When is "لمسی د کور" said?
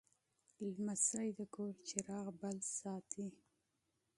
0.73-1.73